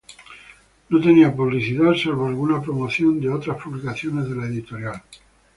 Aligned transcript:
No 0.89 0.99
tenía 0.99 1.31
publicidad 1.35 1.93
salvo 1.93 2.25
alguna 2.25 2.59
promoción 2.59 3.21
de 3.21 3.29
otras 3.29 3.61
publicaciones 3.61 4.27
de 4.27 4.35
la 4.35 4.47
editorial. 4.47 4.99